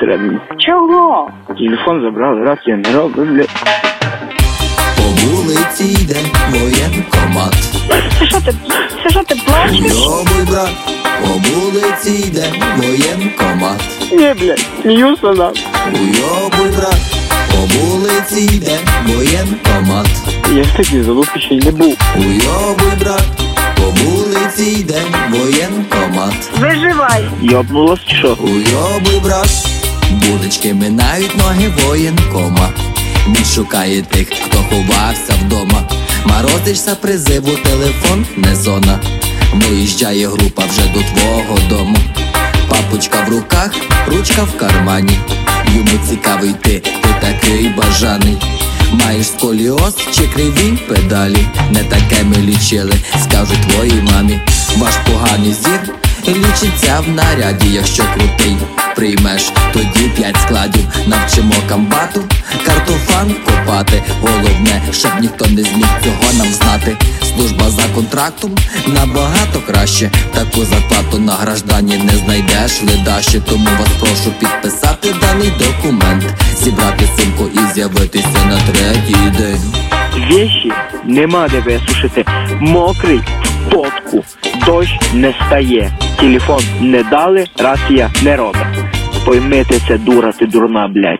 [0.00, 0.40] середину.
[0.58, 1.30] Чого?
[1.58, 3.24] Телефон забрали, раз я не роблю.
[3.24, 3.44] бля.
[4.96, 6.16] По вулиці йде
[6.50, 7.54] воєнкомат.
[8.18, 8.52] Це що ти?
[9.28, 9.80] Це плачеш?
[9.80, 10.70] Добрий брат,
[11.22, 12.44] по вулиці йде
[12.76, 13.80] воєнкомат.
[14.12, 15.52] Ні, блядь, сміюся нам.
[15.92, 17.00] Уйобуй брат,
[17.50, 20.06] по вулиці йде воєнкомат.
[20.52, 21.96] Я ж такий залупі ще й не був.
[22.16, 23.24] Уйобуй брат,
[23.76, 26.50] по вулиці йде воєнкомат.
[26.60, 27.24] Виживай.
[27.42, 28.36] Йобнулось чи що?
[28.40, 29.73] Уйобуй брат
[30.10, 32.70] булочки минають ноги воєнкома.
[33.26, 35.88] Він шукає тих, хто ховався вдома.
[36.26, 39.00] Морозишся призиву, телефон не зона.
[39.54, 41.96] Виїжджає група вже до твого дому.
[42.68, 43.70] Папочка в руках,
[44.06, 45.18] ручка в кармані.
[45.74, 48.36] Йому цікавий ти, ти такий бажаний.
[48.92, 51.46] Маєш сколіоз чи криві педалі?
[51.70, 54.40] Не таке ми лічили, скажу твоїй мамі.
[54.76, 55.94] Ваш поганий зір
[56.28, 58.56] лічиться в наряді, якщо крутий
[58.96, 60.84] приймеш, тоді п'ять складів.
[61.06, 62.24] Навчимо камбату,
[62.66, 64.02] картофан копати.
[64.20, 66.96] Головне, щоб ніхто не зміг цього нам знати.
[67.22, 68.54] Служба за контрактом
[68.86, 70.10] набагато краще.
[70.34, 73.40] Таку зарплату на граждані не знайдеш ледаче.
[73.40, 76.24] Тому вас прошу підписати даний документ,
[76.62, 79.60] зібрати сумку і з'явитися на третій день.
[80.30, 80.72] Вещі
[81.04, 82.24] нема де висушити.
[82.60, 83.20] Мокрий
[83.66, 84.24] в потку.
[84.66, 85.92] Дощ не стає.
[86.20, 88.62] Телефон не дали, рація не робить.
[89.24, 91.18] Поймите це дура, ти дурна, блядь.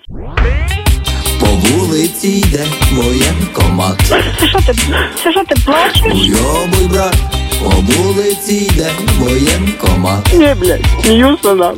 [1.40, 4.00] По вулиці йде воєнкомат.
[4.40, 4.74] Це що ти,
[5.22, 6.02] це що ти плачеш?
[6.02, 7.16] Уйобуй, брат,
[7.62, 10.34] по вулиці йде воєнкомат.
[10.34, 11.74] Ні, блядь, сміюся нам.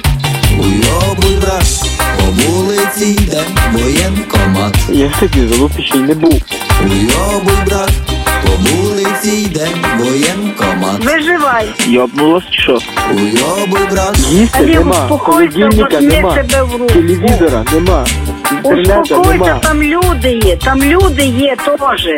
[0.59, 4.77] Уйобуй, брат, по вулиці йде воєнкомат.
[4.89, 6.43] Я в залупі не був.
[6.83, 7.91] Уйобуй, брат,
[8.57, 9.69] по вулиці йде
[9.99, 11.05] воєнкомат.
[11.05, 11.75] Виживай.
[11.87, 12.79] Йобнулась чи що?
[13.15, 14.19] Уйоби, брат.
[14.31, 16.87] Їсти Олег, нема, успокойся, холодильника возьми нема, себе в руку.
[16.87, 18.07] телевізора нема,
[18.63, 22.09] Успокойся, там люди є, там люди є теж.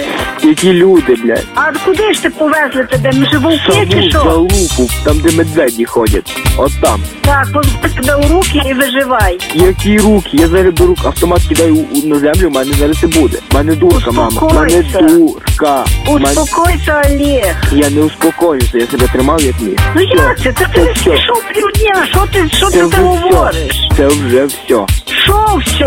[0.42, 1.44] Які люди, блядь.
[1.54, 3.10] А куди ж ти повезли тебе?
[3.14, 4.18] Ми ж вовки чи що?
[4.22, 6.36] залупу, там де медведі ходять.
[6.56, 7.00] От там.
[7.20, 9.38] Так, позбудь себе у руки і виживай.
[9.54, 10.28] Які руки?
[10.32, 13.38] Я зараз беру автомат кидаю у- на землю, в мене зараз і буде.
[13.50, 14.40] В мене дурка, мама.
[14.40, 15.14] В мене Успокойся.
[15.14, 15.84] дурка.
[16.06, 17.56] В мене- Успокойся, Олег.
[17.72, 19.78] Я не успокоюся, я себе тримав як міг.
[19.96, 20.52] Ну як це?
[20.52, 21.10] Та ти Це все.
[21.10, 23.28] пішов півдня, що ти, що ти вже там все.
[23.28, 23.88] говориш?
[23.96, 24.86] Це вже все.
[25.24, 25.86] Що все?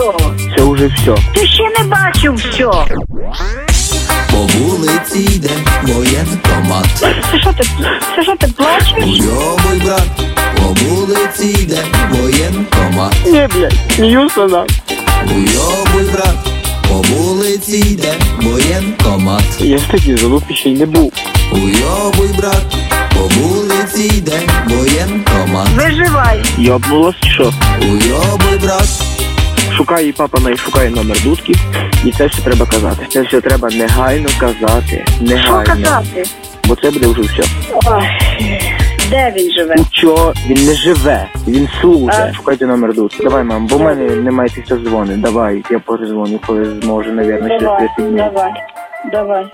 [0.58, 1.16] Це вже все.
[1.34, 2.66] Ти ще не бачив все.
[4.32, 5.50] По вулиці йде
[5.84, 6.86] воєнкомат.
[7.00, 7.64] Це що ти,
[8.16, 8.94] це що ти плачеш?
[8.98, 10.04] Уйобуй, брат,
[10.58, 11.78] по вулиці йде
[12.12, 13.14] воєнкомат.
[13.26, 14.68] Ні, блядь, сміюся нам.
[15.26, 16.36] Уйобуй, брат,
[16.90, 19.44] по вулиці йде воєнкомат.
[19.60, 21.14] Я в такій залупі ще й не був.
[21.52, 22.76] Уйобуй, брат,
[23.14, 25.68] по вулиці йде воєнкомат.
[25.76, 26.44] Виживай.
[26.58, 27.54] Йобнулась чи що?
[27.82, 28.90] Уйобуй, брат.
[29.78, 31.54] Шукає її папа най шукає номер дудки,
[32.06, 33.06] і це все треба казати.
[33.10, 35.06] Це все треба негайно казати.
[35.16, 35.64] Що Негайно.
[35.66, 36.24] казати?
[36.68, 37.44] Бо це буде вже все.
[37.86, 38.04] Ой,
[39.10, 39.76] де він живе?
[39.92, 42.34] Що він не живе, він служить.
[42.36, 43.24] Шукайте номер дудки.
[43.24, 45.18] Давай, мам, бо в мене немає після дзвони.
[45.18, 48.18] Давай, я перезвоню, коли зможу, навірно, через Давай, 30 днів.
[48.18, 48.52] давай,
[49.12, 49.46] давай.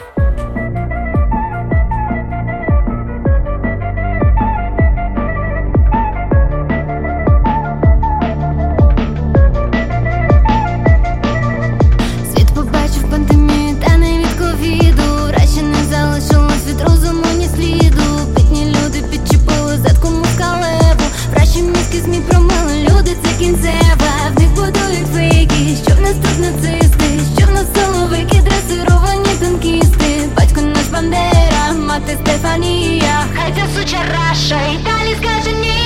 [23.48, 24.32] Кінцева.
[24.36, 27.06] В них будують фейки, що в нас тут нацисти,
[27.38, 30.30] що в нас соловики, дресировані танкісти.
[30.38, 33.26] Батько наш Бандера, мати Стефанія.
[33.36, 35.76] Хай ця суча раша і далі скаже ні.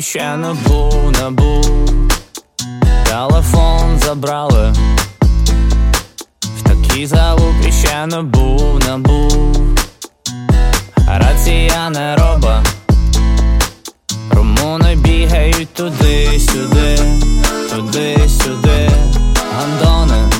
[0.00, 1.30] Ще не був, не.
[3.04, 4.72] Телефон забрали.
[6.40, 9.56] В такій залупі ще не був, не був.
[11.08, 12.62] Рація не роба.
[14.30, 16.98] Румуни бігають туди-сюди,
[17.70, 18.90] туди-сюди,
[19.56, 20.30] гандони.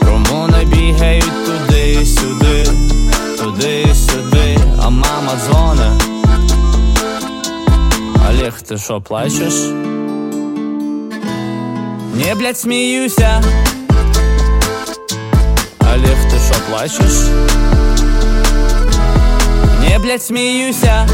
[0.00, 2.66] Румуни бігають туди-сюди,
[3.38, 6.03] туди-сюди, а мама дзвоне.
[8.44, 9.54] Олег, ти що, плачеш?
[12.14, 13.42] Не, блядь, сміюся.
[15.80, 17.12] Олег, ти що, плачеш?
[19.80, 21.08] Не, блядь, сміюся.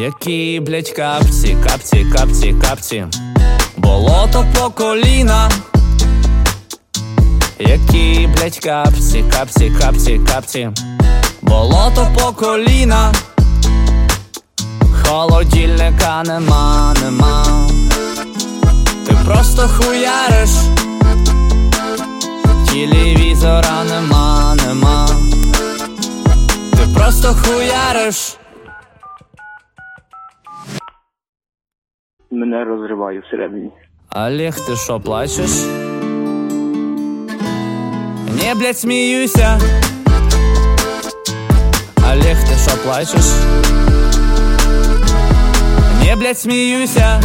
[0.00, 3.06] Які, блядь, капці, капці, капці, капці,
[3.76, 5.50] болото по коліна.
[7.58, 10.70] Які, блядь, капці, капці, капці, капці,
[11.42, 13.12] болото по коліна.
[15.04, 17.68] Холодильника нема, нема.
[19.06, 20.50] Ти просто хуяриш.
[22.68, 25.08] Телевізора нема, нема.
[26.70, 28.39] Ти просто хуяриш.
[32.30, 33.70] Мене розриває всередині.
[34.16, 35.50] Олег, ти що, плачеш?
[38.42, 39.60] Не, блядь, сміюся.
[42.12, 43.24] Олег, ти що, плачеш?
[46.04, 47.20] Не, блядь, сміюся.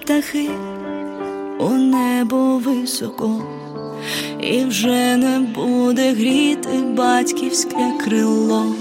[0.00, 0.50] птахи
[1.58, 3.42] у небо високо,
[4.40, 8.74] і вже не буде гріти батьківське крило.